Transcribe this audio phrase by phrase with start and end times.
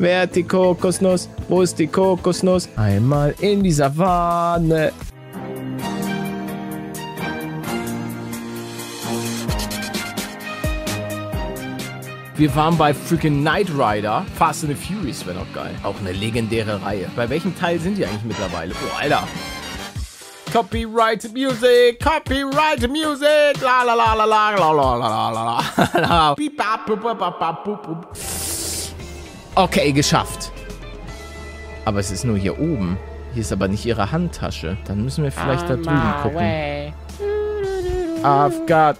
[0.00, 1.28] Wer hat die Kokosnuss?
[1.48, 2.68] Wo ist die Kokosnuss?
[2.74, 4.90] Einmal in die Savanne.
[12.34, 14.26] Wir waren bei freaking Knight Rider.
[14.36, 15.76] Fast and the Furious wäre noch geil.
[15.84, 17.08] Auch eine legendäre Reihe.
[17.14, 18.74] Bei welchem Teil sind die eigentlich mittlerweile?
[18.74, 19.22] Oh, Alter.
[20.52, 25.62] Copyright Music, Copyright Music, la la la la la la la la la
[26.00, 26.34] la.
[26.36, 26.60] Beep,
[29.56, 30.50] Okay, geschafft.
[31.84, 32.98] Aber es ist nur hier oben.
[33.34, 34.76] Hier ist aber nicht ihre Handtasche.
[34.86, 36.92] Dann müssen wir vielleicht da drüben gucken.
[38.24, 38.96] I've got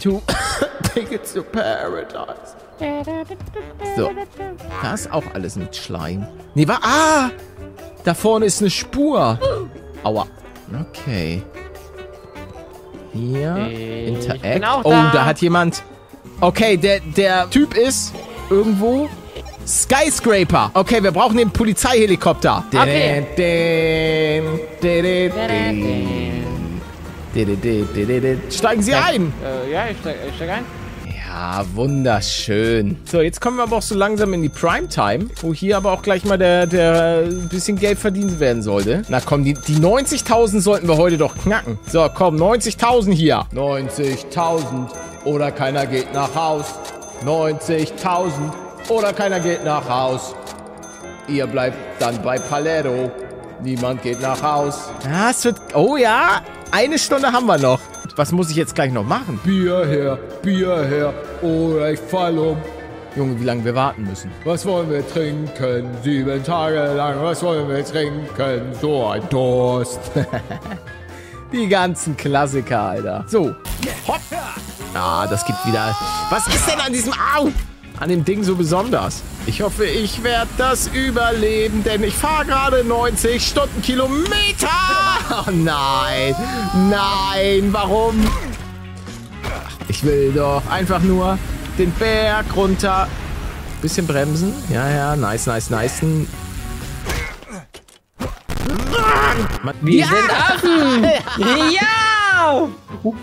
[0.00, 0.20] two
[0.94, 2.56] tickets to paradise.
[3.96, 4.10] So.
[4.82, 6.26] Da ist auch alles mit Schleim.
[6.54, 6.80] Nee, war.
[6.82, 7.30] Ah!
[8.04, 9.38] Da vorne ist eine Spur.
[10.02, 10.26] Aua.
[10.90, 11.42] Okay.
[13.12, 13.56] Hier.
[13.56, 14.84] Interact.
[14.84, 15.10] oh, da.
[15.12, 15.82] da hat jemand.
[16.40, 18.12] Okay, der, der Typ ist
[18.50, 19.08] irgendwo.
[19.66, 20.70] Skyscraper.
[20.74, 22.64] Okay, wir brauchen den Polizeihelikopter.
[22.74, 23.24] Okay.
[28.50, 29.32] Steigen Sie ein!
[29.70, 30.64] Ja, ich steig, ich steig ein.
[31.34, 32.96] Ja, wunderschön.
[33.10, 36.02] So, jetzt kommen wir aber auch so langsam in die Primetime, wo hier aber auch
[36.02, 39.02] gleich mal der, der ein bisschen Geld verdient werden sollte.
[39.08, 41.80] Na komm, die, die 90.000 sollten wir heute doch knacken.
[41.90, 43.46] So, komm, 90.000 hier.
[43.52, 44.62] 90.000
[45.24, 46.66] oder keiner geht nach Haus.
[47.24, 48.30] 90.000
[48.88, 50.34] oder keiner geht nach Haus.
[51.28, 53.10] Ihr bleibt dann bei Palermo.
[53.62, 54.90] Niemand geht nach Haus.
[55.04, 55.56] Ja, es wird...
[55.74, 57.80] Oh ja, eine Stunde haben wir noch.
[58.16, 59.40] Was muss ich jetzt gleich noch machen?
[59.42, 62.56] Bier her, Bier her, oder ich fall um.
[63.16, 64.30] Junge, wie lange wir warten müssen.
[64.44, 65.88] Was wollen wir trinken?
[66.02, 68.72] Sieben Tage lang, was wollen wir trinken?
[68.80, 70.00] So ein Durst.
[71.52, 73.24] Die ganzen Klassiker, Alter.
[73.28, 73.54] So.
[74.06, 74.20] Hopp.
[74.94, 75.96] Ah, das gibt wieder...
[76.30, 77.12] Was ist denn an diesem...
[77.12, 77.50] Au!
[78.00, 79.22] An dem Ding so besonders?
[79.46, 84.68] Ich hoffe, ich werde das überleben, denn ich fahre gerade 90 Stundenkilometer.
[85.30, 86.34] Oh nein.
[86.90, 88.14] Nein, warum?
[89.88, 91.38] Ich will doch einfach nur
[91.78, 93.08] den Berg runter.
[93.80, 94.52] Bisschen bremsen.
[94.68, 96.02] Ja, ja, nice, nice, nice.
[99.80, 100.06] Wir Ja!
[100.06, 101.04] sind Affen!
[101.72, 102.03] ja!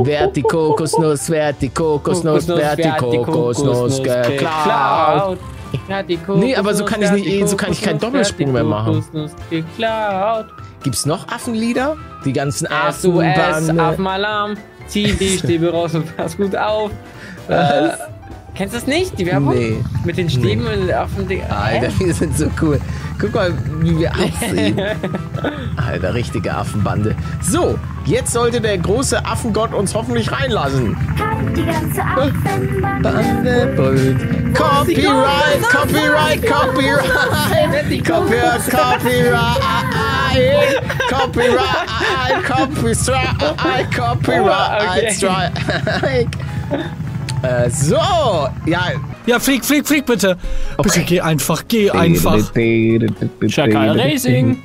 [0.00, 1.30] Wer hat die Kokosnuss?
[1.30, 2.48] Wer die Kokosnuss?
[2.48, 5.38] Wer die Kokosnuss geklaut?
[5.86, 8.52] Wer die Nee, aber so kann ich Kokosnuss nicht- so kann ich keinen Wer Doppelsprung
[8.52, 8.94] mehr machen.
[8.94, 10.46] Kokosnuss geklaut.
[10.82, 11.96] Gibt's noch Affenlieder?
[12.24, 13.82] Die ganzen SOS, Affenbande.
[13.82, 14.54] Affenalarm.
[14.88, 16.90] Zieh die Stäbe raus und pass gut auf.
[17.48, 17.88] Äh,
[18.54, 19.18] kennst du das nicht?
[19.18, 19.54] Die Werbung?
[19.54, 19.76] Nee.
[20.04, 21.26] Mit den Stäben und den Affen.
[21.50, 22.80] Alter, wir sind so cool.
[23.20, 24.80] Guck mal, wie wir aussehen.
[25.76, 27.14] Alter, richtige Affenbande.
[27.40, 30.96] So, jetzt sollte der große Affengott uns hoffentlich reinlassen.
[31.56, 33.02] Die ganze Affenbande.
[33.02, 34.54] Bande brüllt.
[34.54, 38.04] Copyright, Copyright, Copyright.
[38.04, 39.62] Copyright, Copyright.
[41.08, 46.28] Copyright, Copyright, Copyright, Strike.
[47.42, 47.96] Äh, so,
[48.66, 48.82] ja.
[49.26, 50.36] Ja, flieg, flieg, flieg bitte.
[50.80, 52.38] Bitte geh einfach, geh einfach.
[53.48, 54.58] Chakal Racing.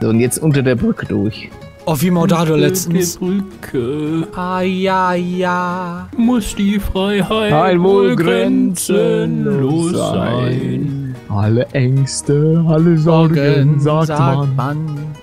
[0.00, 1.50] So, und jetzt unter der Brücke durch.
[1.86, 3.18] Oh, wie Maudado letztens.
[3.18, 6.08] Brücke Ah, ja, ja.
[6.16, 11.14] muss die Freiheit Heil wohl grenzenlos sein.
[11.28, 14.78] Alle Ängste, alle Sorgen, sagt, man, man.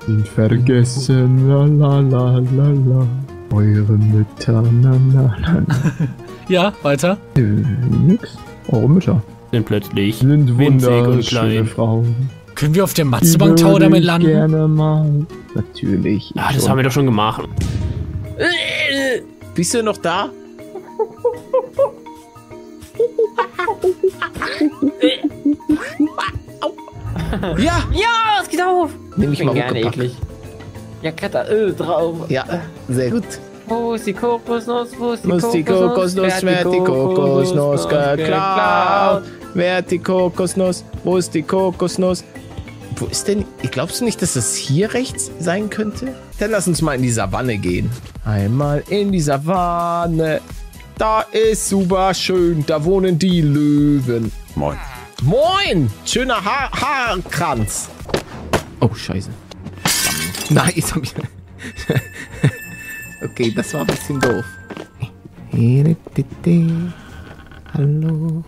[0.06, 1.50] sind vergessen.
[1.50, 3.08] La la la la la.
[3.52, 4.98] Eure Mütter, na na
[5.42, 6.08] na na.
[6.48, 7.18] Ja, weiter.
[7.38, 7.64] Nö,
[8.08, 8.38] nix.
[8.70, 11.66] Eure Mütter Sind plötzlich sind wunderschöne.
[11.66, 12.16] Frauen.
[12.56, 14.28] Können wir auf der Matzebank Tower damit landen?
[14.28, 15.26] gerne mal.
[15.56, 16.32] Natürlich.
[16.38, 17.44] Ah, das haben wir doch schon gemacht.
[19.56, 20.30] Bist du noch da?
[27.58, 28.92] ja, Ja, es geht auf.
[29.16, 30.16] nehme ich Ich bin mal gerne eklig.
[31.02, 32.30] Ja, Kletter Öl drauf.
[32.30, 32.46] Ja,
[32.88, 33.24] sehr gut.
[33.68, 34.90] Wo ist die Kokosnuss?
[34.98, 39.24] Wo ist die Muss die Kokosnuss, wer hat die Kokosnuss geklaut?
[39.54, 40.84] Wer hat die Kokosnuss?
[41.04, 42.24] Wo ist die Kokosnuss?
[42.98, 43.46] Wo ist denn...
[43.72, 46.14] Glaubst du nicht, dass das hier rechts sein könnte?
[46.40, 47.90] Dann lass uns mal in die Savanne gehen.
[48.26, 50.42] Einmal in die Savanne.
[50.98, 52.64] Da ist super schön.
[52.68, 54.32] Da wohnen die Löwen.
[54.56, 54.78] Moin.
[55.24, 55.90] Moin!
[56.06, 57.90] Schöner ha Haarkranz.
[58.82, 59.30] Oh, scheiße.
[60.52, 61.14] Nein, jetzt hab ich...
[63.24, 64.44] okay, das war ein bisschen doof.
[67.74, 68.44] Hallo.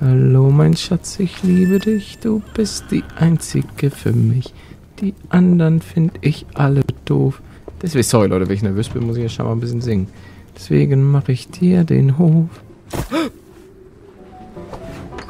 [0.00, 2.18] Hallo, mein Schatz, ich liebe dich.
[2.20, 4.54] Du bist die einzige für mich.
[5.02, 7.42] Die anderen finde ich alle doof.
[7.82, 10.08] Deswegen, sorry Leute, wenn ich nervös bin, muss ich ja schon mal ein bisschen singen.
[10.54, 12.48] Deswegen mache ich dir den Hof.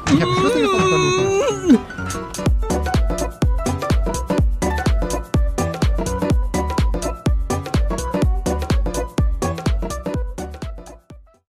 [0.07, 0.80] Ich habe Schlüssel gefunden.